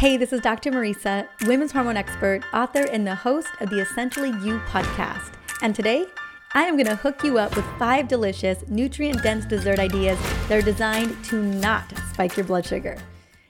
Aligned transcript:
Hey, 0.00 0.16
this 0.16 0.32
is 0.32 0.40
Dr. 0.40 0.70
Mariza, 0.70 1.28
women's 1.42 1.72
hormone 1.72 1.98
expert, 1.98 2.42
author, 2.54 2.84
and 2.84 3.06
the 3.06 3.14
host 3.14 3.50
of 3.60 3.68
the 3.68 3.80
Essentially 3.80 4.30
You 4.30 4.58
podcast. 4.60 5.34
And 5.60 5.76
today, 5.76 6.06
I 6.54 6.62
am 6.62 6.78
going 6.78 6.86
to 6.86 6.96
hook 6.96 7.22
you 7.22 7.36
up 7.36 7.54
with 7.54 7.66
five 7.78 8.08
delicious, 8.08 8.64
nutrient 8.66 9.22
dense 9.22 9.44
dessert 9.44 9.78
ideas 9.78 10.18
that 10.48 10.56
are 10.56 10.62
designed 10.62 11.22
to 11.26 11.42
not 11.42 11.92
spike 12.14 12.34
your 12.34 12.46
blood 12.46 12.64
sugar. 12.64 12.96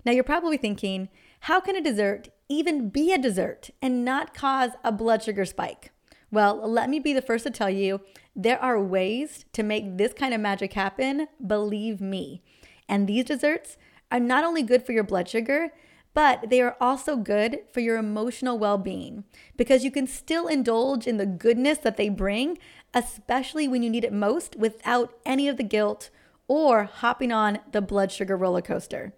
Now, 0.05 0.11
you're 0.11 0.25
probably 0.25 0.57
thinking, 0.57 1.09
how 1.39 1.61
can 1.61 1.77
a 1.77 1.81
dessert 1.81 2.31
even 2.49 2.89
be 2.89 3.13
a 3.13 3.19
dessert 3.19 3.71
and 3.81 4.05
not 4.05 4.35
cause 4.35 4.73
a 4.83 4.91
blood 4.91 5.23
sugar 5.23 5.45
spike? 5.45 5.93
Well, 6.33 6.69
let 6.69 6.91
me 6.91 6.99
be 6.99 7.13
the 7.13 7.23
first 7.23 7.45
to 7.45 7.53
tell 7.53 7.71
you 7.71 8.01
there 8.35 8.61
are 8.61 8.83
ways 8.83 9.45
to 9.53 9.63
make 9.63 9.99
this 9.99 10.13
kind 10.13 10.35
of 10.35 10.41
magic 10.41 10.73
happen, 10.73 11.29
believe 11.47 12.01
me. 12.01 12.43
And 12.89 13.07
these 13.07 13.27
desserts 13.27 13.77
are 14.11 14.19
not 14.19 14.43
only 14.43 14.65
good 14.65 14.85
for 14.85 14.91
your 14.91 15.05
blood 15.05 15.29
sugar, 15.29 15.71
but 16.13 16.51
they 16.51 16.61
are 16.61 16.77
also 16.81 17.17
good 17.17 17.61
for 17.73 17.81
your 17.81 17.97
emotional 17.97 18.59
well 18.59 18.79
being 18.79 19.25
because 19.57 19.85
you 19.85 19.91
can 19.91 20.07
still 20.07 20.49
indulge 20.49 21.07
in 21.07 21.17
the 21.17 21.27
goodness 21.27 21.79
that 21.79 21.97
they 21.97 22.09
bring, 22.09 22.59
especially 22.93 23.69
when 23.69 23.83
you 23.83 23.91
need 23.91 24.05
it 24.05 24.13
most 24.13 24.57
without 24.57 25.15
any 25.25 25.49
of 25.49 25.57
the 25.57 25.63
guilt 25.63 26.11
or 26.49 26.85
hopping 26.85 27.31
on 27.31 27.61
the 27.71 27.81
blood 27.81 28.11
sugar 28.11 28.37
roller 28.37 28.63
coaster. 28.63 29.13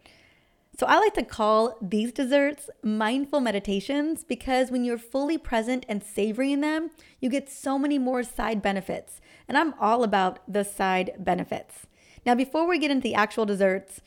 So, 0.79 0.87
I 0.87 0.99
like 0.99 1.13
to 1.15 1.23
call 1.23 1.77
these 1.83 2.13
desserts 2.13 2.71
mindful 2.83 3.41
meditations 3.41 4.25
because 4.25 4.71
when 4.71 4.85
you're 4.85 4.97
fully 4.97 5.37
present 5.37 5.85
and 5.87 6.03
savoring 6.03 6.63
them, 6.63 6.91
you 7.21 7.29
get 7.29 7.51
so 7.51 7.79
many 7.79 7.99
more 7.99 8.23
side 8.23 8.63
benefits. 8.63 9.21
And 9.47 9.59
I'm 9.59 9.75
all 9.79 10.03
about 10.03 10.39
the 10.51 10.65
side 10.65 11.13
benefits. 11.19 11.87
Now, 12.25 12.35
before 12.35 12.67
we 12.67 12.79
get 12.79 12.91
into 12.91 13.03
the 13.03 13.15
actual 13.15 13.45
desserts, 13.45 14.01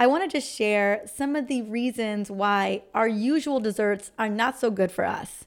I 0.00 0.06
want 0.06 0.24
to 0.24 0.34
just 0.34 0.50
share 0.50 1.02
some 1.04 1.36
of 1.36 1.46
the 1.46 1.60
reasons 1.60 2.30
why 2.30 2.84
our 2.94 3.06
usual 3.06 3.60
desserts 3.60 4.12
are 4.18 4.30
not 4.30 4.58
so 4.58 4.70
good 4.70 4.90
for 4.90 5.04
us. 5.04 5.44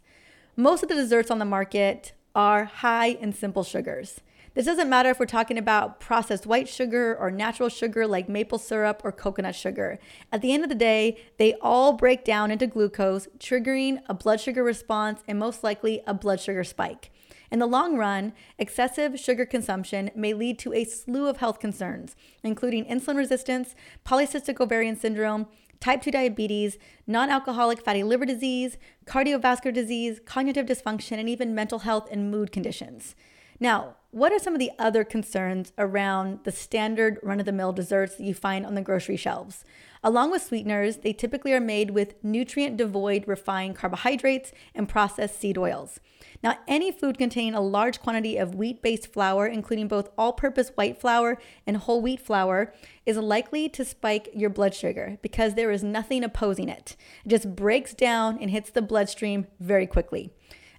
Most 0.56 0.84
of 0.84 0.90
the 0.90 0.96
desserts 0.96 1.32
on 1.32 1.40
the 1.40 1.44
market 1.44 2.12
are 2.36 2.66
high 2.66 3.08
in 3.08 3.34
simple 3.34 3.64
sugars. 3.64 4.22
This 4.54 4.68
doesn't 4.68 4.92
matter 4.92 5.10
if 5.10 5.20
we're 5.20 5.26
talking 5.26 5.58
about 5.58 6.00
processed 6.00 6.46
white 6.46 6.70
sugar 6.70 7.18
or 7.20 7.32
natural 7.32 7.68
sugar 7.68 8.06
like 8.06 8.30
maple 8.30 8.60
syrup 8.60 9.02
or 9.04 9.12
coconut 9.12 9.56
sugar. 9.56 9.98
At 10.32 10.44
the 10.44 10.54
end 10.54 10.62
of 10.62 10.70
the 10.70 10.76
day, 10.76 11.18
they 11.40 11.56
all 11.56 11.94
break 11.94 12.24
down 12.24 12.52
into 12.52 12.68
glucose, 12.68 13.28
triggering 13.40 14.04
a 14.08 14.14
blood 14.14 14.40
sugar 14.40 14.64
response 14.64 15.24
and 15.28 15.40
most 15.40 15.64
likely 15.64 16.04
a 16.06 16.14
blood 16.14 16.40
sugar 16.40 16.64
spike. 16.64 17.10
In 17.54 17.60
the 17.60 17.68
long 17.68 17.98
run, 17.98 18.34
excessive 18.58 19.20
sugar 19.20 19.46
consumption 19.46 20.10
may 20.16 20.34
lead 20.34 20.58
to 20.58 20.74
a 20.74 20.86
slew 20.86 21.28
of 21.28 21.38
health 21.38 21.60
concerns, 21.60 22.16
including 22.42 22.84
insulin 22.86 23.16
resistance, 23.16 23.76
polycystic 24.04 24.60
ovarian 24.60 24.96
syndrome, 24.96 25.46
type 25.80 26.02
2 26.02 26.10
diabetes, 26.10 26.80
non 27.06 27.30
alcoholic 27.30 27.80
fatty 27.80 28.02
liver 28.02 28.26
disease, 28.26 28.80
cardiovascular 29.06 29.72
disease, 29.72 30.20
cognitive 30.26 30.66
dysfunction, 30.66 31.20
and 31.20 31.30
even 31.30 31.54
mental 31.54 31.80
health 31.80 32.08
and 32.10 32.32
mood 32.32 32.52
conditions. 32.52 33.14
Now, 33.60 33.96
what 34.12 34.32
are 34.32 34.38
some 34.38 34.54
of 34.54 34.60
the 34.60 34.72
other 34.78 35.04
concerns 35.04 35.74
around 35.78 36.40
the 36.44 36.52
standard 36.52 37.20
run 37.24 37.40
of 37.40 37.48
the 37.48 37.52
mill 37.52 37.74
desserts 37.74 38.16
that 38.16 38.24
you 38.24 38.36
find 38.36 38.64
on 38.64 38.76
the 38.76 38.82
grocery 38.82 39.18
shelves? 39.18 39.66
Along 40.04 40.30
with 40.30 40.44
sweeteners, 40.44 40.98
they 40.98 41.14
typically 41.14 41.54
are 41.54 41.60
made 41.60 41.92
with 41.92 42.22
nutrient 42.24 42.78
devoid 42.78 43.28
refined 43.28 43.76
carbohydrates 43.76 44.52
and 44.76 44.88
processed 44.88 45.40
seed 45.40 45.58
oils. 45.58 46.00
Now, 46.44 46.58
any 46.68 46.92
food 46.92 47.18
containing 47.18 47.56
a 47.56 47.62
large 47.62 48.02
quantity 48.02 48.38
of 48.38 48.54
wheat 48.54 48.82
based 48.82 49.12
flour, 49.12 49.48
including 49.48 49.88
both 49.88 50.10
all 50.18 50.34
purpose 50.34 50.70
white 50.76 51.00
flour 51.00 51.40
and 51.66 51.78
whole 51.78 52.02
wheat 52.02 52.20
flour, 52.20 52.74
is 53.06 53.18
likely 53.18 53.70
to 53.70 53.86
spike 53.86 54.30
your 54.36 54.50
blood 54.50 54.76
sugar 54.76 55.18
because 55.22 55.56
there 55.56 55.72
is 55.72 55.84
nothing 55.84 56.24
opposing 56.24 56.70
it. 56.70 56.98
It 57.26 57.30
just 57.30 57.56
breaks 57.56 57.94
down 57.94 58.38
and 58.40 58.52
hits 58.52 58.70
the 58.70 58.82
bloodstream 58.82 59.48
very 59.60 59.88
quickly. 59.88 60.34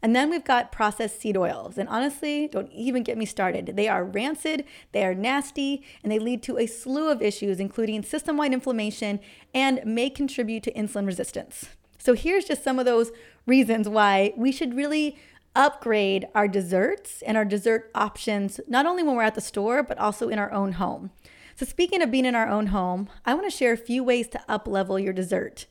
And 0.05 0.14
then 0.14 0.28
we've 0.28 0.44
got 0.44 0.70
processed 0.70 1.19
seed 1.19 1.34
oils. 1.34 1.78
And 1.78 1.88
honestly, 1.88 2.47
don't 2.47 2.70
even 2.70 3.03
get 3.03 3.16
me 3.16 3.25
started. 3.25 3.72
They 3.75 3.88
are 3.88 4.04
rancid, 4.04 4.66
they 4.92 5.03
are 5.03 5.15
nasty, 5.15 5.82
and 6.03 6.12
they 6.12 6.19
lead 6.19 6.42
to 6.42 6.59
a 6.59 6.66
slew 6.66 7.10
of 7.10 7.22
issues, 7.22 7.59
including 7.59 8.03
system 8.03 8.37
wide 8.37 8.53
inflammation 8.53 9.19
and 9.54 9.81
may 9.87 10.10
contribute 10.10 10.62
to 10.64 10.72
insulin 10.75 11.06
resistance. 11.06 11.70
So 11.97 12.12
here's 12.12 12.44
just 12.44 12.62
some 12.62 12.78
of 12.78 12.84
those 12.84 13.12
reasons 13.47 13.88
why 13.88 14.34
we 14.37 14.53
should 14.53 14.75
really 14.75 15.16
upgrade 15.56 16.28
our 16.34 16.48
desserts 16.48 17.22
and 17.22 17.38
our 17.38 17.47
dessert 17.47 17.91
options, 17.94 18.60
not 18.69 18.84
only 18.84 19.03
when 19.03 19.16
we're 19.16 19.22
at 19.22 19.34
the 19.34 19.41
store, 19.41 19.82
but 19.82 19.97
also 19.97 20.28
in 20.28 20.38
our 20.38 20.53
own 20.53 20.72
home. 20.72 21.12
So, 21.56 21.64
speaking 21.64 22.03
of 22.03 22.10
being 22.10 22.26
in 22.26 22.34
our 22.34 22.48
own 22.48 22.66
home, 22.66 23.09
I 23.25 23.32
want 23.32 23.50
to 23.50 23.56
share 23.56 23.72
a 23.72 23.78
few 23.78 24.04
ways 24.04 24.28
to 24.28 24.43
up 24.50 24.69
level 24.69 24.98
your 24.98 25.14
dessert. 25.14 25.64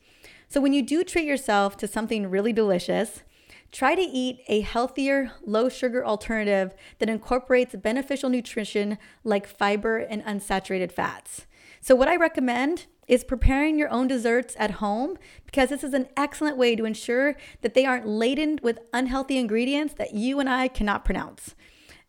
So, 0.48 0.60
when 0.60 0.72
you 0.72 0.82
do 0.82 1.04
treat 1.04 1.26
yourself 1.26 1.76
to 1.76 1.86
something 1.86 2.28
really 2.28 2.52
delicious, 2.52 3.22
try 3.74 3.96
to 3.96 4.02
eat 4.02 4.38
a 4.46 4.60
healthier, 4.60 5.32
low 5.44 5.68
sugar 5.68 6.06
alternative 6.06 6.72
that 7.00 7.08
incorporates 7.08 7.74
beneficial 7.74 8.30
nutrition 8.30 8.96
like 9.24 9.48
fiber 9.48 9.98
and 9.98 10.24
unsaturated 10.24 10.92
fats. 10.92 11.46
So, 11.80 11.96
what 11.96 12.06
I 12.06 12.14
recommend 12.14 12.86
is 13.08 13.24
preparing 13.24 13.76
your 13.76 13.90
own 13.90 14.06
desserts 14.06 14.54
at 14.60 14.70
home 14.72 15.18
because 15.44 15.70
this 15.70 15.82
is 15.82 15.92
an 15.92 16.06
excellent 16.16 16.56
way 16.56 16.76
to 16.76 16.84
ensure 16.84 17.36
that 17.62 17.74
they 17.74 17.84
aren't 17.84 18.06
laden 18.06 18.60
with 18.62 18.78
unhealthy 18.92 19.38
ingredients 19.38 19.94
that 19.94 20.14
you 20.14 20.38
and 20.38 20.48
I 20.48 20.68
cannot 20.68 21.04
pronounce. 21.04 21.56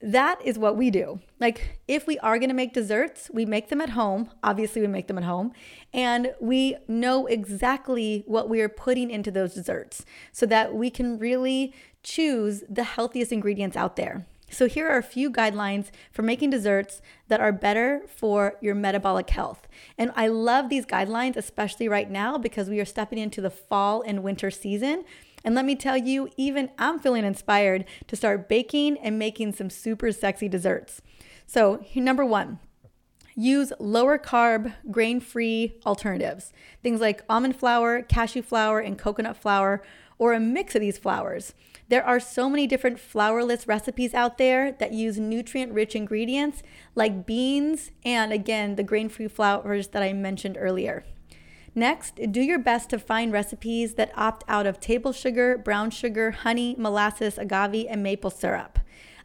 That 0.01 0.39
is 0.43 0.59
what 0.59 0.75
we 0.75 0.91
do. 0.91 1.19
Like, 1.39 1.79
if 1.87 2.05
we 2.05 2.19
are 2.19 2.37
gonna 2.37 2.53
make 2.53 2.73
desserts, 2.73 3.31
we 3.33 3.45
make 3.45 3.69
them 3.69 3.81
at 3.81 3.91
home. 3.91 4.29
Obviously, 4.43 4.81
we 4.81 4.87
make 4.87 5.07
them 5.07 5.17
at 5.17 5.23
home. 5.23 5.53
And 5.93 6.33
we 6.41 6.75
know 6.87 7.27
exactly 7.27 8.23
what 8.27 8.49
we 8.49 8.61
are 8.61 8.69
putting 8.69 9.09
into 9.09 9.31
those 9.31 9.53
desserts 9.53 10.05
so 10.31 10.45
that 10.47 10.73
we 10.73 10.89
can 10.89 11.17
really 11.17 11.73
choose 12.03 12.63
the 12.69 12.83
healthiest 12.83 13.31
ingredients 13.31 13.77
out 13.77 13.95
there. 13.95 14.27
So, 14.49 14.67
here 14.67 14.87
are 14.87 14.97
a 14.97 15.03
few 15.03 15.31
guidelines 15.31 15.87
for 16.11 16.21
making 16.21 16.51
desserts 16.51 17.01
that 17.29 17.39
are 17.39 17.51
better 17.51 18.03
for 18.07 18.55
your 18.61 18.75
metabolic 18.75 19.29
health. 19.29 19.67
And 19.97 20.11
I 20.15 20.27
love 20.27 20.69
these 20.69 20.85
guidelines, 20.85 21.35
especially 21.35 21.87
right 21.87 22.09
now 22.11 22.37
because 22.37 22.69
we 22.69 22.79
are 22.79 22.85
stepping 22.85 23.17
into 23.17 23.41
the 23.41 23.49
fall 23.49 24.01
and 24.01 24.23
winter 24.23 24.51
season. 24.51 25.03
And 25.45 25.53
let 25.53 25.63
me 25.63 25.75
tell 25.75 25.95
you, 25.95 26.27
even 26.37 26.71
I'm 26.79 26.97
feeling 26.97 27.23
inspired 27.23 27.85
to 28.07 28.15
start 28.15 28.49
baking 28.49 28.97
and 28.97 29.19
making 29.19 29.53
some 29.53 29.69
super 29.69 30.11
sexy 30.11 30.49
desserts. 30.49 31.03
So, 31.45 31.85
number 31.93 32.25
one, 32.25 32.57
use 33.35 33.71
lower 33.79 34.17
carb, 34.17 34.73
grain 34.89 35.19
free 35.19 35.75
alternatives. 35.85 36.51
Things 36.81 36.99
like 36.99 37.21
almond 37.29 37.55
flour, 37.55 38.01
cashew 38.01 38.41
flour, 38.41 38.79
and 38.79 38.97
coconut 38.97 39.37
flour, 39.37 39.83
or 40.17 40.33
a 40.33 40.39
mix 40.39 40.73
of 40.73 40.81
these 40.81 40.97
flours. 40.97 41.53
There 41.89 42.03
are 42.03 42.19
so 42.19 42.49
many 42.49 42.65
different 42.65 42.97
flourless 42.97 43.67
recipes 43.67 44.15
out 44.15 44.39
there 44.39 44.71
that 44.71 44.93
use 44.93 45.19
nutrient 45.19 45.73
rich 45.73 45.95
ingredients 45.95 46.63
like 46.95 47.27
beans 47.27 47.91
and, 48.03 48.33
again, 48.33 48.77
the 48.77 48.83
grain 48.83 49.09
free 49.09 49.27
flours 49.27 49.89
that 49.89 50.01
I 50.01 50.11
mentioned 50.11 50.57
earlier. 50.59 51.05
Next, 51.77 52.17
do 52.31 52.39
your 52.39 52.57
best 52.57 52.89
to 52.91 52.99
find 52.99 53.33
recipes 53.33 53.95
that 53.95 54.13
opt 54.15 54.45
out 54.47 54.65
of 54.65 54.79
table 54.79 55.11
sugar, 55.11 55.57
brown 55.57 55.91
sugar, 55.91 56.31
honey, 56.31 56.73
molasses, 56.79 57.37
agave, 57.37 57.87
and 57.89 58.01
maple 58.01 58.29
syrup. 58.29 58.79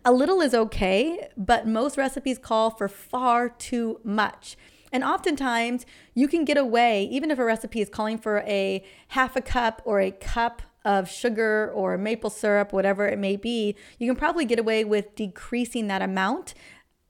A 0.04 0.10
little 0.10 0.40
is 0.40 0.52
okay, 0.52 1.28
but 1.36 1.68
most 1.68 1.96
recipes 1.96 2.38
call 2.38 2.70
for 2.70 2.88
far 2.88 3.48
too 3.48 4.00
much. 4.02 4.56
And 4.90 5.04
oftentimes, 5.04 5.86
you 6.12 6.26
can 6.26 6.44
get 6.44 6.56
away, 6.56 7.04
even 7.04 7.30
if 7.30 7.38
a 7.38 7.44
recipe 7.44 7.80
is 7.80 7.88
calling 7.88 8.18
for 8.18 8.40
a 8.40 8.82
half 9.08 9.36
a 9.36 9.40
cup 9.40 9.80
or 9.84 10.00
a 10.00 10.10
cup 10.10 10.62
of 10.84 11.08
sugar 11.08 11.70
or 11.72 11.96
maple 11.96 12.30
syrup, 12.30 12.72
whatever 12.72 13.06
it 13.06 13.18
may 13.18 13.36
be, 13.36 13.76
you 14.00 14.08
can 14.08 14.16
probably 14.16 14.44
get 14.44 14.58
away 14.58 14.82
with 14.82 15.14
decreasing 15.14 15.86
that 15.86 16.02
amount 16.02 16.54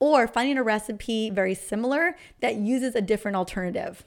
or 0.00 0.28
finding 0.28 0.58
a 0.58 0.62
recipe 0.62 1.30
very 1.30 1.54
similar 1.54 2.16
that 2.40 2.56
uses 2.56 2.94
a 2.94 3.00
different 3.00 3.38
alternative. 3.38 4.04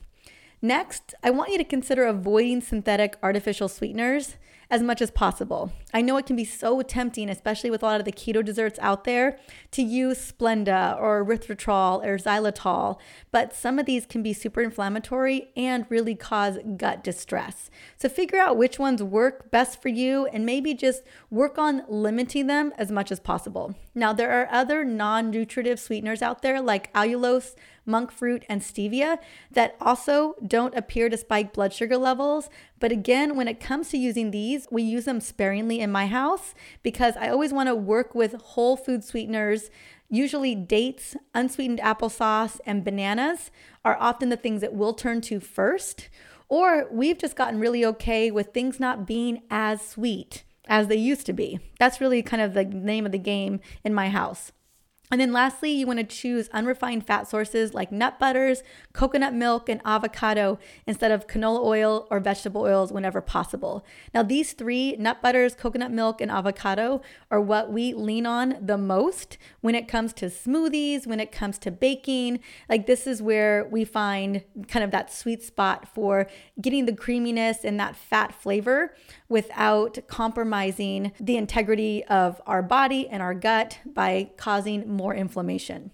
Next, 0.66 1.14
I 1.22 1.30
want 1.30 1.52
you 1.52 1.58
to 1.58 1.66
consider 1.66 2.06
avoiding 2.06 2.62
synthetic 2.62 3.18
artificial 3.22 3.68
sweeteners 3.68 4.38
as 4.74 4.82
much 4.82 5.04
as 5.04 5.12
possible. 5.12 5.72
I 5.94 6.02
know 6.02 6.18
it 6.18 6.26
can 6.26 6.36
be 6.36 6.46
so 6.46 6.82
tempting, 6.82 7.30
especially 7.30 7.70
with 7.70 7.84
a 7.84 7.86
lot 7.86 8.00
of 8.00 8.06
the 8.06 8.12
keto 8.12 8.44
desserts 8.44 8.80
out 8.82 9.04
there, 9.04 9.38
to 9.70 9.84
use 9.84 10.32
Splenda 10.32 11.00
or 11.00 11.24
erythritol 11.24 12.04
or 12.04 12.18
xylitol, 12.18 12.98
but 13.32 13.54
some 13.54 13.78
of 13.78 13.86
these 13.86 14.08
can 14.08 14.24
be 14.24 14.34
super 14.34 14.62
inflammatory 14.62 15.50
and 15.56 15.86
really 15.90 16.16
cause 16.16 16.58
gut 16.76 17.04
distress. 17.04 17.70
So 17.98 18.10
figure 18.10 18.40
out 18.40 18.58
which 18.58 18.80
ones 18.80 19.04
work 19.04 19.52
best 19.52 19.80
for 19.80 19.90
you 19.90 20.26
and 20.34 20.44
maybe 20.44 20.74
just 20.74 21.04
work 21.30 21.60
on 21.60 21.84
limiting 21.88 22.48
them 22.48 22.74
as 22.76 22.90
much 22.90 23.12
as 23.12 23.20
possible. 23.20 23.76
Now, 23.94 24.12
there 24.12 24.32
are 24.32 24.52
other 24.52 24.84
non 24.84 25.30
nutritive 25.30 25.80
sweeteners 25.80 26.24
out 26.24 26.42
there 26.42 26.60
like 26.60 26.92
allulose, 26.94 27.54
monk 27.86 28.12
fruit, 28.12 28.44
and 28.50 28.62
stevia 28.62 29.20
that 29.52 29.76
also 29.80 30.36
don't 30.46 30.76
appear 30.76 31.10
to 31.10 31.18
spike 31.18 31.54
blood 31.54 31.74
sugar 31.74 31.98
levels. 31.98 32.50
But 32.84 32.92
again, 32.92 33.38
when 33.38 33.48
it 33.48 33.62
comes 33.62 33.88
to 33.92 33.98
using 33.98 34.32
these, 34.32 34.68
we 34.70 34.84
use 34.84 35.06
them 35.06 35.22
sparingly 35.22 35.80
in 35.80 35.90
my 35.90 36.08
house 36.08 36.54
because 36.84 37.16
I 37.16 37.30
always 37.30 37.54
want 37.54 37.70
to 37.70 37.76
work 37.76 38.14
with 38.14 38.34
whole 38.34 38.76
food 38.76 39.06
sweeteners. 39.06 39.70
Usually, 40.10 40.54
dates, 40.54 41.16
unsweetened 41.34 41.80
applesauce, 41.80 42.60
and 42.66 42.84
bananas 42.84 43.52
are 43.86 43.96
often 44.02 44.28
the 44.28 44.36
things 44.36 44.60
that 44.60 44.74
we'll 44.74 44.94
turn 44.94 45.22
to 45.22 45.40
first 45.40 46.10
Or 46.50 46.90
we've 46.92 47.18
just 47.18 47.38
gotten 47.38 47.62
really 47.62 47.86
okay 47.86 48.32
with 48.32 48.54
things 48.54 48.82
not 48.82 49.08
being 49.08 49.44
as 49.50 49.82
sweet 49.82 50.44
as 50.68 50.90
they 50.90 50.98
used 50.98 51.26
to 51.28 51.32
be. 51.32 51.62
That's 51.80 52.02
really 52.02 52.22
kind 52.22 52.42
of 52.42 52.54
the 52.54 52.66
name 52.66 53.06
of 53.06 53.14
the 53.14 53.18
game 53.18 53.62
in 53.86 53.94
my 53.94 54.10
house. 54.10 54.52
And 55.14 55.22
then 55.22 55.32
lastly, 55.32 55.70
you 55.70 55.86
want 55.86 56.00
to 56.00 56.06
choose 56.06 56.50
unrefined 56.54 57.06
fat 57.06 57.28
sources 57.28 57.76
like 57.76 57.92
nut 57.92 58.18
butters, 58.18 58.64
coconut 58.94 59.32
milk, 59.36 59.70
and 59.70 59.80
avocado 59.86 60.58
instead 60.88 61.12
of 61.12 61.28
canola 61.28 61.64
oil 61.64 62.08
or 62.10 62.20
vegetable 62.20 62.62
oils 62.62 62.92
whenever 62.92 63.22
possible. 63.22 63.86
Now, 64.12 64.24
these 64.24 64.54
three 64.54 64.96
nut 64.98 65.22
butters, 65.22 65.54
coconut 65.54 65.92
milk, 65.92 66.20
and 66.20 66.32
avocado 66.32 67.04
are 67.30 67.40
what 67.40 67.72
we 67.72 67.94
lean 67.94 68.26
on 68.26 68.58
the 68.60 68.76
most 68.76 69.38
when 69.62 69.76
it 69.76 69.88
comes 69.88 70.14
to 70.14 70.32
smoothies, 70.32 71.06
when 71.06 71.20
it 71.20 71.32
comes 71.32 71.60
to 71.60 71.70
baking. 71.70 72.40
Like, 72.68 72.88
this 72.88 73.06
is 73.06 73.22
where 73.22 73.68
we 73.70 73.86
find 73.86 74.44
kind 74.68 74.84
of 74.84 74.90
that 74.90 75.14
sweet 75.14 75.44
spot 75.44 75.88
for 75.88 76.26
getting 76.60 76.88
the 76.88 76.96
creaminess 76.96 77.64
and 77.64 77.80
that 77.80 77.96
fat 77.96 78.34
flavor 78.34 78.96
without 79.30 80.00
compromising 80.08 81.12
the 81.20 81.38
integrity 81.38 82.04
of 82.06 82.42
our 82.48 82.64
body 82.64 83.08
and 83.10 83.22
our 83.22 83.36
gut 83.36 83.78
by 83.86 84.32
causing 84.38 84.88
more 84.88 85.03
inflammation. 85.12 85.92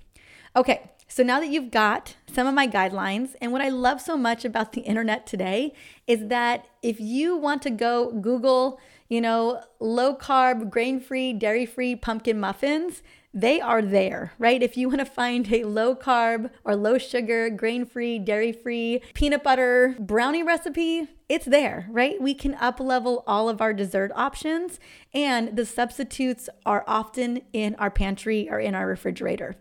Okay, 0.56 0.92
so 1.08 1.24
now 1.24 1.40
that 1.40 1.50
you've 1.50 1.72
got 1.72 2.16
some 2.28 2.46
of 2.46 2.54
my 2.54 2.68
guidelines, 2.68 3.36
and 3.42 3.52
what 3.52 3.62
I 3.62 3.70
love 3.70 4.02
so 4.02 4.16
much 4.16 4.46
about 4.46 4.74
the 4.74 4.82
internet 4.82 5.26
today 5.26 5.74
is 6.06 6.28
that 6.28 6.68
if 6.84 7.00
you 7.00 7.36
want 7.36 7.62
to 7.64 7.72
go 7.72 8.12
Google, 8.12 8.80
you 9.08 9.22
know, 9.22 9.64
low 9.80 10.16
carb, 10.16 10.70
grain 10.70 11.00
free, 11.00 11.34
dairy 11.34 11.66
free 11.66 11.96
pumpkin 11.96 12.40
muffins, 12.40 13.02
they 13.34 13.62
are 13.62 13.82
there, 13.82 14.34
right? 14.40 14.62
If 14.62 14.76
you 14.76 14.88
want 14.90 15.00
to 15.00 15.06
find 15.06 15.52
a 15.54 15.64
low 15.64 15.96
carb 15.96 16.50
or 16.64 16.76
low 16.76 16.98
sugar, 16.98 17.50
grain 17.50 17.86
free, 17.86 18.18
dairy 18.18 18.52
free 18.52 19.02
peanut 19.14 19.44
butter 19.44 19.96
brownie 20.00 20.42
recipe, 20.42 21.08
it's 21.28 21.46
there, 21.46 21.88
right? 21.92 22.20
We 22.20 22.34
can 22.34 22.56
up 22.56 22.80
level 22.80 23.24
all 23.28 23.48
of 23.48 23.62
our 23.62 23.72
dessert 23.72 24.12
options, 24.16 24.80
and 25.14 25.56
the 25.56 25.66
substitutes 25.66 26.50
are 26.66 26.84
often 26.88 27.42
in 27.54 27.76
our 27.76 27.92
pantry 27.92 28.50
or 28.50 28.60
in 28.60 28.74
our 28.74 28.88
refrigerator. 28.88 29.56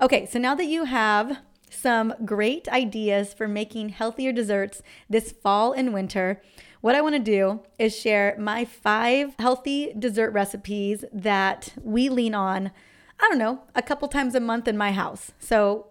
Okay, 0.00 0.26
so 0.26 0.40
now 0.40 0.56
that 0.56 0.66
you 0.66 0.84
have 0.84 1.38
some 1.70 2.12
great 2.24 2.68
ideas 2.68 3.32
for 3.32 3.46
making 3.46 3.90
healthier 3.90 4.32
desserts 4.32 4.82
this 5.08 5.30
fall 5.30 5.72
and 5.72 5.94
winter, 5.94 6.42
what 6.80 6.96
I 6.96 7.00
want 7.00 7.14
to 7.14 7.20
do 7.20 7.60
is 7.78 7.96
share 7.96 8.34
my 8.36 8.64
five 8.64 9.36
healthy 9.38 9.92
dessert 9.96 10.32
recipes 10.32 11.04
that 11.12 11.72
we 11.80 12.08
lean 12.08 12.34
on 12.34 12.72
I 13.20 13.28
don't 13.28 13.38
know, 13.38 13.62
a 13.74 13.82
couple 13.82 14.08
times 14.08 14.34
a 14.34 14.40
month 14.40 14.68
in 14.68 14.76
my 14.76 14.92
house. 14.92 15.32
So, 15.38 15.86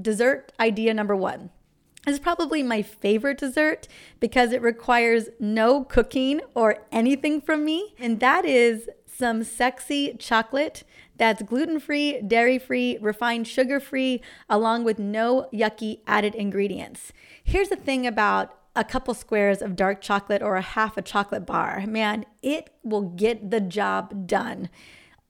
dessert 0.00 0.52
idea 0.60 0.94
number 0.94 1.16
one. 1.16 1.50
Is 2.06 2.20
probably 2.20 2.62
my 2.62 2.82
favorite 2.82 3.38
dessert 3.38 3.88
because 4.20 4.52
it 4.52 4.62
requires 4.62 5.28
no 5.40 5.82
cooking 5.82 6.40
or 6.54 6.84
anything 6.92 7.40
from 7.40 7.64
me, 7.64 7.96
and 7.98 8.20
that 8.20 8.44
is 8.44 8.88
some 9.06 9.42
sexy 9.42 10.14
chocolate 10.18 10.84
that's 11.16 11.42
gluten 11.42 11.80
free, 11.80 12.20
dairy 12.20 12.58
free, 12.58 12.98
refined 13.00 13.48
sugar 13.48 13.80
free, 13.80 14.22
along 14.48 14.84
with 14.84 14.98
no 14.98 15.48
yucky 15.52 16.00
added 16.06 16.34
ingredients. 16.34 17.12
Here's 17.42 17.70
the 17.70 17.76
thing 17.76 18.06
about 18.06 18.56
a 18.76 18.84
couple 18.84 19.14
squares 19.14 19.62
of 19.62 19.74
dark 19.74 20.00
chocolate 20.02 20.42
or 20.42 20.56
a 20.56 20.62
half 20.62 20.96
a 20.96 21.02
chocolate 21.02 21.46
bar. 21.46 21.84
Man, 21.86 22.26
it 22.42 22.70
will 22.84 23.02
get 23.02 23.50
the 23.50 23.60
job 23.60 24.26
done 24.26 24.68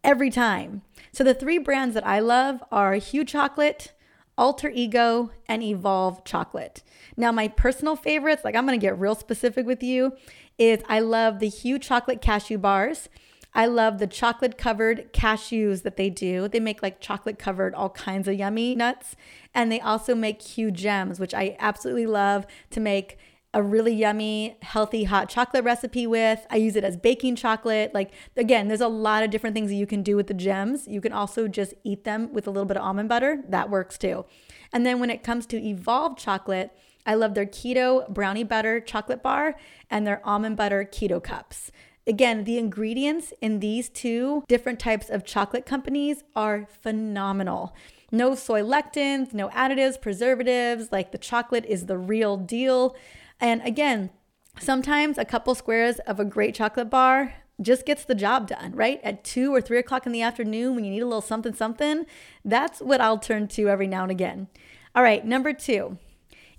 every 0.03 0.31
time. 0.31 0.83
So 1.13 1.25
the 1.25 1.35
three 1.35 1.59
brands 1.59 1.95
that 1.95 2.07
I 2.07 2.21
love 2.21 2.63
are 2.71 2.97
Hu 2.97 3.25
Chocolate, 3.25 3.93
Alter 4.39 4.71
Ego, 4.75 5.31
and 5.47 5.63
Evolve 5.63 6.25
Chocolate. 6.25 6.83
Now, 7.17 7.33
my 7.33 7.49
personal 7.49 7.97
favorites, 7.97 8.45
like 8.45 8.55
I'm 8.55 8.67
gonna 8.67 8.79
get 8.79 8.99
real 8.99 9.15
specific 9.15 9.67
with 9.67 9.83
you, 9.83 10.13
is 10.59 10.81
I 10.89 11.01
love 11.01 11.39
the 11.39 11.49
Hu 11.49 11.79
Chocolate 11.79 12.21
Cashew 12.21 12.59
Bars. 12.59 13.09
I 13.55 13.65
love 13.65 13.99
the 13.99 14.07
chocolate 14.07 14.59
covered 14.59 15.15
cashews 15.15 15.83
that 15.83 15.97
they 15.97 16.11
do. 16.11 16.47
They 16.47 16.61
make 16.61 16.83
like 16.83 17.01
chocolate 17.01 17.39
covered 17.39 17.75
all 17.75 17.89
kinds 17.89 18.29
of 18.29 18.35
yummy 18.35 18.75
nuts. 18.75 19.17
And 19.55 19.73
they 19.73 19.81
also 19.81 20.15
make 20.15 20.47
Hu 20.47 20.71
gems, 20.71 21.19
which 21.19 21.33
I 21.33 21.57
absolutely 21.59 22.07
love 22.07 22.47
to 22.71 22.81
make 22.81 23.17
a 23.56 23.62
really 23.62 23.94
yummy, 23.94 24.58
healthy 24.61 25.05
hot 25.05 25.31
chocolate 25.31 25.64
recipe 25.64 26.06
with. 26.06 26.47
I 26.50 26.56
use 26.56 26.76
it 26.76 26.85
as 26.85 26.99
baking 26.99 27.37
chocolate. 27.37 27.94
Like, 27.94 28.12
again, 28.37 28.69
there's 28.69 28.82
a 28.82 28.87
lot 28.87 29.23
of 29.23 29.31
different 29.31 29.55
things 29.55 29.70
that 29.70 29.76
you 29.76 29.87
can 29.87 30.03
do 30.03 30.14
with 30.14 30.26
the 30.26 30.35
gems. 30.35 30.87
You 30.87 31.00
can 31.00 31.14
also 31.14 31.49
just 31.49 31.73
eat 31.82 32.05
them 32.05 32.35
with 32.35 32.47
a 32.47 32.50
little 32.50 32.67
bit 32.67 32.76
of 32.76 32.82
almond 32.82 33.08
butter. 33.08 33.43
That 33.49 33.70
works 33.70 33.97
too. 33.97 34.26
And 34.75 34.85
then 34.85 35.00
when 35.00 35.08
it 35.08 35.23
comes 35.23 35.47
to 35.47 35.56
evolved 35.56 36.19
chocolate, 36.19 36.70
I 37.06 37.14
love 37.14 37.32
their 37.32 37.47
keto 37.47 38.06
brownie 38.11 38.44
butter 38.44 38.79
chocolate 38.79 39.23
bar 39.23 39.55
and 39.88 40.06
their 40.06 40.20
almond 40.23 40.59
butter 40.59 40.85
keto 40.85 41.23
cups. 41.23 41.73
Again, 42.06 42.44
the 42.44 42.59
ingredients 42.59 43.32
in 43.41 43.61
these 43.61 43.88
two 43.88 44.44
different 44.49 44.79
types 44.79 45.09
of 45.09 45.25
chocolate 45.25 45.64
companies 45.64 46.25
are 46.35 46.69
phenomenal. 46.82 47.75
No 48.12 48.35
soy 48.35 48.61
lecithins, 48.61 49.32
no 49.32 49.49
additives, 49.49 49.99
preservatives. 49.99 50.93
Like 50.93 51.12
the 51.12 51.19
chocolate 51.19 51.64
is 51.64 51.87
the 51.87 51.97
real 51.97 52.37
deal. 52.37 52.94
And 53.41 53.62
again, 53.62 54.11
sometimes 54.59 55.19
a 55.19 55.25
couple 55.25 55.55
squares 55.55 55.99
of 56.00 56.19
a 56.19 56.25
great 56.25 56.55
chocolate 56.55 56.91
bar 56.91 57.35
just 57.61 57.87
gets 57.87 58.05
the 58.05 58.15
job 58.15 58.49
done, 58.49 58.73
right? 58.73 59.00
At 59.03 59.25
two 59.25 59.55
or 59.55 59.61
three 59.61 59.79
o'clock 59.79 60.06
in 60.06 60.12
the 60.12 60.23
afternoon 60.23 60.75
when 60.75 60.85
you 60.85 60.91
need 60.91 61.03
a 61.03 61.06
little 61.06 61.23
something, 61.23 61.55
something, 61.55 62.05
that's 62.44 62.81
what 62.81 63.00
I'll 63.00 63.19
turn 63.19 63.49
to 63.49 63.69
every 63.69 63.87
now 63.87 64.03
and 64.03 64.11
again. 64.11 64.49
All 64.94 65.03
right, 65.03 65.25
number 65.25 65.53
two, 65.53 65.99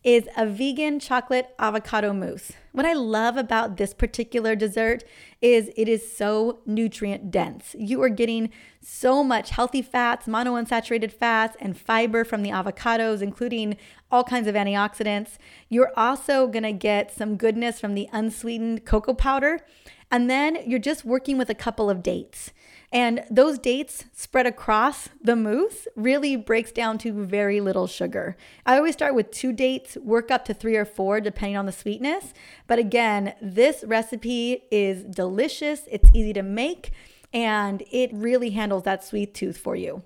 is 0.03 0.27
a 0.37 0.45
vegan 0.45 0.99
chocolate 0.99 1.53
avocado 1.59 2.13
mousse. 2.13 2.53
What 2.71 2.85
I 2.85 2.93
love 2.93 3.37
about 3.37 3.77
this 3.77 3.93
particular 3.93 4.55
dessert 4.55 5.03
is 5.41 5.69
it 5.75 5.89
is 5.89 6.15
so 6.15 6.59
nutrient 6.65 7.31
dense. 7.31 7.75
You 7.77 8.01
are 8.03 8.09
getting 8.09 8.51
so 8.81 9.23
much 9.23 9.49
healthy 9.49 9.81
fats, 9.81 10.27
monounsaturated 10.27 11.11
fats, 11.11 11.57
and 11.59 11.77
fiber 11.77 12.23
from 12.23 12.43
the 12.43 12.51
avocados, 12.51 13.21
including 13.21 13.77
all 14.11 14.23
kinds 14.23 14.47
of 14.47 14.55
antioxidants. 14.55 15.37
You're 15.69 15.91
also 15.97 16.47
gonna 16.47 16.71
get 16.71 17.11
some 17.11 17.35
goodness 17.35 17.79
from 17.79 17.95
the 17.95 18.07
unsweetened 18.13 18.85
cocoa 18.85 19.13
powder. 19.13 19.61
And 20.09 20.29
then 20.29 20.57
you're 20.65 20.79
just 20.79 21.03
working 21.03 21.37
with 21.37 21.49
a 21.49 21.55
couple 21.55 21.89
of 21.89 22.01
dates. 22.01 22.51
And 22.91 23.23
those 23.29 23.59
dates 23.59 24.05
spread 24.13 24.45
across 24.45 25.09
the 25.21 25.35
mousse 25.35 25.87
really 25.95 26.37
breaks 26.37 26.71
down 26.71 26.97
to 26.99 27.11
very 27.11 27.59
little 27.59 27.87
sugar. 27.87 28.37
I 28.65 28.77
always 28.77 28.93
start 28.93 29.13
with 29.13 29.31
two 29.31 29.51
dates, 29.51 29.97
work 29.97 30.31
up 30.31 30.45
to 30.45 30.53
three 30.53 30.77
or 30.77 30.85
four 30.85 31.19
depending 31.19 31.57
on 31.57 31.65
the 31.65 31.73
sweetness. 31.73 32.33
But 32.65 32.79
again, 32.79 33.33
this 33.41 33.83
recipe 33.85 34.63
is 34.71 35.03
delicious, 35.03 35.81
it's 35.91 36.09
easy 36.13 36.31
to 36.33 36.43
make, 36.43 36.91
and 37.33 37.83
it 37.91 38.09
really 38.13 38.51
handles 38.51 38.83
that 38.83 39.03
sweet 39.03 39.33
tooth 39.33 39.57
for 39.57 39.75
you. 39.75 40.03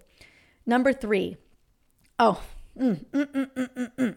Number 0.66 0.92
three, 0.92 1.38
oh, 2.18 2.42
mm, 2.80 3.06
mm, 3.12 3.96
mm, 3.96 4.16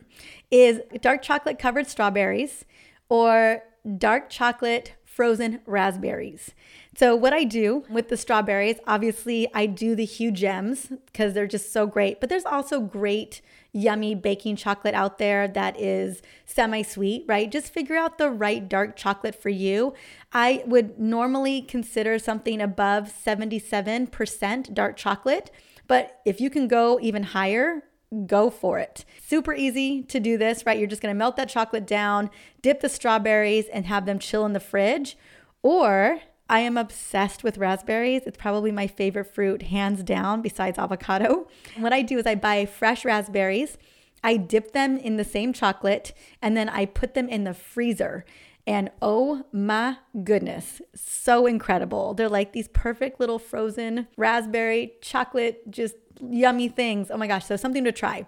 is 0.50 0.80
dark 1.02 1.20
chocolate 1.20 1.58
covered 1.58 1.87
strawberries 1.87 2.64
or 3.11 3.62
dark 3.99 4.30
chocolate 4.30 4.94
frozen 5.14 5.61
raspberries. 5.64 6.52
So, 6.97 7.14
what 7.14 7.33
I 7.33 7.44
do 7.44 7.85
with 7.88 8.09
the 8.09 8.16
strawberries, 8.16 8.78
obviously, 8.87 9.49
I 9.54 9.66
do 9.66 9.94
the 9.94 10.06
Hu 10.06 10.30
gems 10.30 10.88
because 11.06 11.35
they're 11.35 11.47
just 11.47 11.73
so 11.73 11.87
great, 11.87 12.21
but 12.21 12.28
there's 12.28 12.44
also 12.44 12.80
great, 12.80 13.40
yummy 13.73 14.14
baking 14.14 14.56
chocolate 14.56 14.94
out 14.94 15.18
there 15.18 15.49
that 15.49 15.78
is 15.80 16.23
semi 16.47 16.83
sweet, 16.83 17.25
right? 17.26 17.50
Just 17.50 17.73
figure 17.73 17.97
out 17.97 18.18
the 18.18 18.30
right 18.30 18.68
dark 18.68 18.97
chocolate 18.97 19.35
for 19.35 19.49
you. 19.49 19.94
I 20.33 20.62
would 20.66 20.99
normally 20.99 21.62
consider 21.62 22.18
something 22.18 22.61
above 22.61 23.12
77% 23.12 24.75
dark 24.75 24.97
chocolate, 24.97 25.50
but 25.87 26.21
if 26.25 26.40
you 26.40 26.50
can 26.50 26.68
go 26.68 26.99
even 27.00 27.25
higher, 27.25 27.83
go 28.26 28.50
for 28.50 28.78
it. 28.78 29.04
Super 29.23 29.54
easy 29.54 30.02
to 30.04 30.21
do 30.21 30.38
this, 30.38 30.64
right? 30.66 30.78
You're 30.78 30.88
just 30.88 31.02
gonna 31.02 31.14
melt 31.14 31.37
that 31.37 31.49
chocolate 31.49 31.87
down, 31.87 32.30
dip 32.62 32.80
the 32.80 32.88
strawberries, 32.88 33.66
and 33.66 33.87
have 33.87 34.06
them 34.06 34.18
chill 34.18 34.44
in 34.47 34.52
the 34.52 34.61
fridge. 34.61 35.16
Or 35.62 36.21
I 36.49 36.61
am 36.61 36.76
obsessed 36.76 37.42
with 37.42 37.59
raspberries. 37.59 38.23
It's 38.26 38.37
probably 38.37 38.71
my 38.71 38.87
favorite 38.87 39.35
fruit, 39.35 39.62
hands 39.62 40.02
down, 40.02 40.42
besides 40.42 40.78
avocado. 40.78 41.49
What 41.78 41.92
I 41.92 42.02
do 42.02 42.18
is 42.18 42.26
I 42.26 42.35
buy 42.35 42.66
fresh 42.66 43.04
raspberries, 43.04 43.78
I 44.23 44.37
dip 44.38 44.73
them 44.73 44.97
in 44.97 45.16
the 45.16 45.25
same 45.25 45.52
chocolate, 45.52 46.12
and 46.40 46.56
then 46.56 46.68
I 46.68 46.87
put 46.87 47.14
them 47.14 47.28
in 47.28 47.44
the 47.44 47.52
freezer. 47.54 48.25
And 48.66 48.90
oh 49.02 49.44
my 49.52 49.99
goodness, 50.23 50.80
so 50.94 51.47
incredible. 51.47 52.14
They're 52.14 52.30
like 52.30 52.52
these 52.52 52.68
perfect 52.68 53.21
little 53.21 53.38
frozen 53.38 54.09
raspberry 54.16 54.94
chocolate, 55.02 55.71
just 55.71 55.97
yummy 56.21 56.68
things. 56.68 57.11
Oh 57.11 57.18
my 57.18 57.26
gosh, 57.26 57.44
so 57.44 57.56
something 57.56 57.85
to 57.85 57.92
try. 57.92 58.26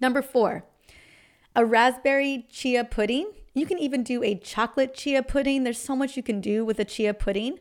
Number 0.00 0.20
four, 0.20 0.64
a 1.54 1.64
raspberry 1.64 2.46
chia 2.50 2.84
pudding. 2.84 3.30
You 3.54 3.66
can 3.66 3.78
even 3.78 4.02
do 4.02 4.22
a 4.24 4.34
chocolate 4.34 4.94
chia 4.94 5.22
pudding. 5.22 5.62
There's 5.62 5.78
so 5.80 5.94
much 5.94 6.16
you 6.16 6.22
can 6.22 6.40
do 6.40 6.64
with 6.64 6.80
a 6.80 6.84
chia 6.84 7.14
pudding. 7.14 7.60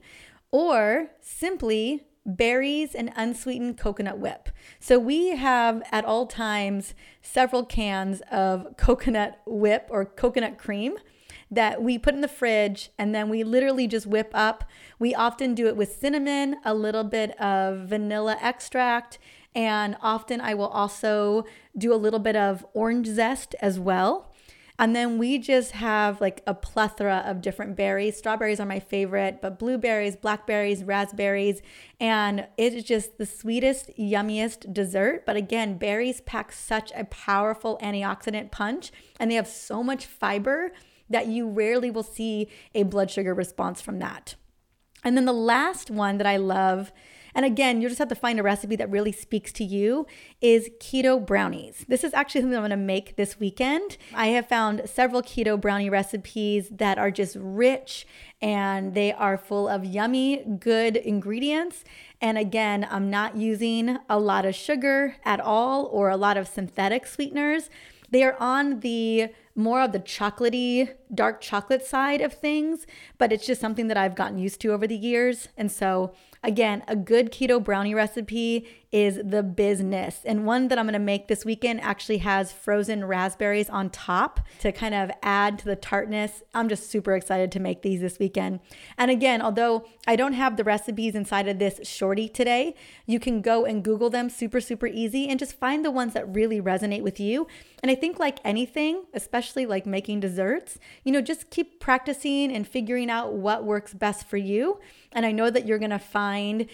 Or 0.51 1.11
simply 1.21 2.05
berries 2.25 2.95
and 2.95 3.11
unsweetened 3.15 3.77
coconut 3.77 4.17
whip. 4.17 4.49
So 4.79 4.97
we 4.99 5.35
have 5.35 5.81
at 5.91 6.05
all 6.05 6.25
times 6.27 6.93
several 7.21 7.65
cans 7.65 8.21
of 8.31 8.75
coconut 8.77 9.39
whip 9.45 9.87
or 9.89 10.05
coconut 10.05 10.57
cream 10.57 10.97
that 11.51 11.83
we 11.83 11.97
put 11.97 12.15
in 12.15 12.21
the 12.21 12.27
fridge 12.27 12.89
and 12.97 13.13
then 13.13 13.29
we 13.29 13.43
literally 13.43 13.85
just 13.85 14.07
whip 14.07 14.31
up. 14.33 14.63
We 14.97 15.13
often 15.13 15.53
do 15.53 15.67
it 15.67 15.75
with 15.75 15.93
cinnamon, 15.93 16.55
a 16.63 16.73
little 16.73 17.03
bit 17.03 17.39
of 17.39 17.89
vanilla 17.89 18.37
extract, 18.41 19.19
and 19.53 19.97
often 20.01 20.39
I 20.39 20.53
will 20.53 20.67
also 20.67 21.45
do 21.77 21.93
a 21.93 21.95
little 21.95 22.19
bit 22.19 22.37
of 22.37 22.65
orange 22.73 23.07
zest 23.07 23.53
as 23.61 23.77
well. 23.79 24.31
And 24.79 24.95
then 24.95 25.19
we 25.19 25.37
just 25.37 25.73
have 25.73 26.21
like 26.21 26.41
a 26.47 26.55
plethora 26.55 27.23
of 27.27 27.41
different 27.41 27.75
berries. 27.75 28.17
Strawberries 28.17 28.59
are 28.59 28.65
my 28.65 28.79
favorite, 28.79 29.39
but 29.39 29.59
blueberries, 29.59 30.15
blackberries, 30.15 30.83
raspberries, 30.83 31.61
and 31.99 32.47
it 32.57 32.73
is 32.73 32.83
just 32.83 33.19
the 33.19 33.27
sweetest, 33.27 33.91
yummiest 33.95 34.73
dessert. 34.73 35.23
But 35.23 35.35
again, 35.35 35.77
berries 35.77 36.21
pack 36.21 36.51
such 36.51 36.91
a 36.95 37.03
powerful 37.03 37.77
antioxidant 37.83 38.49
punch 38.49 38.91
and 39.19 39.29
they 39.29 39.35
have 39.35 39.47
so 39.47 39.83
much 39.83 40.07
fiber 40.07 40.71
that 41.11 41.27
you 41.27 41.47
rarely 41.47 41.91
will 41.91 42.03
see 42.03 42.47
a 42.73 42.83
blood 42.83 43.11
sugar 43.11 43.33
response 43.33 43.81
from 43.81 43.99
that. 43.99 44.35
And 45.03 45.17
then 45.17 45.25
the 45.25 45.33
last 45.33 45.89
one 45.89 46.17
that 46.17 46.27
I 46.27 46.37
love 46.37 46.91
and 47.33 47.45
again, 47.45 47.81
you 47.81 47.87
just 47.87 47.99
have 47.99 48.09
to 48.09 48.15
find 48.15 48.39
a 48.39 48.43
recipe 48.43 48.75
that 48.75 48.89
really 48.89 49.11
speaks 49.11 49.51
to 49.53 49.63
you 49.63 50.05
is 50.41 50.69
keto 50.79 51.25
brownies. 51.25 51.85
This 51.87 52.03
is 52.03 52.13
actually 52.13 52.41
something 52.41 52.59
I'm 52.59 52.69
to 52.69 52.77
make 52.77 53.15
this 53.15 53.39
weekend. 53.39 53.97
I 54.13 54.27
have 54.27 54.47
found 54.47 54.83
several 54.85 55.21
keto 55.21 55.59
brownie 55.59 55.89
recipes 55.89 56.69
that 56.69 56.97
are 56.97 57.11
just 57.11 57.37
rich 57.39 58.05
and 58.41 58.93
they 58.93 59.13
are 59.13 59.37
full 59.37 59.67
of 59.67 59.85
yummy, 59.85 60.43
good 60.59 60.97
ingredients. 60.97 61.83
And 62.19 62.37
again, 62.37 62.87
I'm 62.89 63.09
not 63.09 63.37
using 63.37 63.97
a 64.09 64.19
lot 64.19 64.45
of 64.45 64.55
sugar 64.55 65.15
at 65.23 65.39
all 65.39 65.85
or 65.85 66.09
a 66.09 66.17
lot 66.17 66.37
of 66.37 66.47
synthetic 66.47 67.07
sweeteners. 67.07 67.69
They 68.09 68.23
are 68.23 68.35
on 68.39 68.81
the 68.81 69.29
more 69.55 69.81
of 69.81 69.91
the 69.91 69.99
chocolatey, 69.99 70.93
dark 71.13 71.41
chocolate 71.41 71.85
side 71.85 72.21
of 72.21 72.33
things, 72.33 72.85
but 73.17 73.31
it's 73.31 73.45
just 73.45 73.61
something 73.61 73.87
that 73.87 73.97
I've 73.97 74.15
gotten 74.15 74.37
used 74.37 74.61
to 74.61 74.71
over 74.71 74.87
the 74.87 74.95
years. 74.95 75.49
And 75.57 75.71
so 75.71 76.13
Again, 76.43 76.83
a 76.87 76.95
good 76.95 77.31
keto 77.31 77.63
brownie 77.63 77.93
recipe 77.93 78.67
is 78.91 79.21
the 79.23 79.43
business. 79.43 80.21
And 80.25 80.45
one 80.45 80.69
that 80.69 80.79
I'm 80.79 80.85
gonna 80.85 80.97
make 80.97 81.27
this 81.27 81.45
weekend 81.45 81.81
actually 81.81 82.17
has 82.19 82.51
frozen 82.51 83.05
raspberries 83.05 83.69
on 83.69 83.91
top 83.91 84.39
to 84.59 84.71
kind 84.71 84.95
of 84.95 85.11
add 85.21 85.59
to 85.59 85.65
the 85.65 85.75
tartness. 85.75 86.41
I'm 86.55 86.67
just 86.67 86.89
super 86.89 87.15
excited 87.15 87.51
to 87.51 87.59
make 87.59 87.83
these 87.83 88.01
this 88.01 88.17
weekend. 88.17 88.59
And 88.97 89.11
again, 89.11 89.41
although 89.41 89.85
I 90.07 90.15
don't 90.15 90.33
have 90.33 90.57
the 90.57 90.63
recipes 90.63 91.13
inside 91.13 91.47
of 91.47 91.59
this 91.59 91.79
shorty 91.87 92.27
today, 92.27 92.75
you 93.05 93.19
can 93.19 93.41
go 93.41 93.63
and 93.63 93.83
Google 93.83 94.09
them 94.09 94.29
super, 94.29 94.59
super 94.59 94.87
easy 94.87 95.29
and 95.29 95.39
just 95.39 95.59
find 95.59 95.85
the 95.85 95.91
ones 95.91 96.13
that 96.13 96.35
really 96.35 96.59
resonate 96.59 97.03
with 97.03 97.19
you. 97.19 97.47
And 97.83 97.91
I 97.91 97.95
think, 97.95 98.19
like 98.19 98.39
anything, 98.43 99.03
especially 99.41 99.65
like 99.65 99.87
making 99.87 100.19
desserts, 100.19 100.77
you 101.03 101.11
know, 101.11 101.19
just 101.19 101.49
keep 101.49 101.79
practicing 101.79 102.51
and 102.51 102.67
figuring 102.67 103.09
out 103.09 103.33
what 103.33 103.63
works 103.63 103.91
best 103.91 104.27
for 104.27 104.37
you. 104.37 104.79
And 105.11 105.25
I 105.25 105.31
know 105.31 105.49
that 105.49 105.65
you're 105.65 105.79
gonna 105.79 105.97
find 105.97 106.67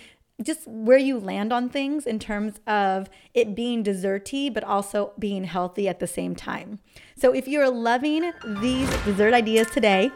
just 0.44 0.68
where 0.68 0.98
you 0.98 1.18
land 1.18 1.54
on 1.54 1.70
things 1.70 2.06
in 2.06 2.20
terms 2.20 2.60
of 2.68 3.10
it 3.34 3.56
being 3.56 3.86
desserty, 3.86 4.54
but 4.54 4.66
also 4.66 5.14
being 5.18 5.46
healthy 5.46 5.88
at 5.88 6.00
the 6.00 6.08
same 6.08 6.36
time. 6.36 6.80
So 7.16 7.34
if 7.34 7.48
you're 7.48 7.70
loving 7.70 8.34
these 8.60 8.90
dessert 9.06 9.34
ideas 9.34 9.68
today, 9.72 10.12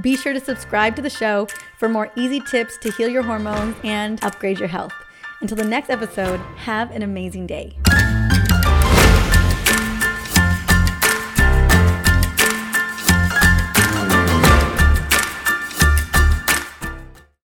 be 0.00 0.16
sure 0.16 0.32
to 0.32 0.40
subscribe 0.40 0.96
to 0.96 1.02
the 1.02 1.08
show 1.08 1.46
for 1.78 1.88
more 1.88 2.10
easy 2.16 2.40
tips 2.40 2.76
to 2.78 2.90
heal 2.90 3.08
your 3.08 3.22
hormones 3.22 3.76
and 3.84 4.22
upgrade 4.24 4.58
your 4.58 4.68
health. 4.68 4.92
Until 5.40 5.56
the 5.56 5.64
next 5.64 5.88
episode, 5.88 6.40
have 6.56 6.90
an 6.90 7.02
amazing 7.02 7.46
day. 7.46 7.78